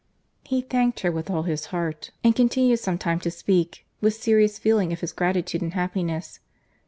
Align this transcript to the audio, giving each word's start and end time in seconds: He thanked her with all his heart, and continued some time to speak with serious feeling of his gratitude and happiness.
He 0.43 0.61
thanked 0.63 1.01
her 1.01 1.11
with 1.11 1.29
all 1.29 1.43
his 1.43 1.67
heart, 1.67 2.09
and 2.23 2.35
continued 2.35 2.79
some 2.79 2.97
time 2.97 3.19
to 3.19 3.29
speak 3.29 3.85
with 4.01 4.15
serious 4.15 4.57
feeling 4.57 4.91
of 4.91 5.01
his 5.01 5.13
gratitude 5.13 5.61
and 5.61 5.75
happiness. 5.75 6.39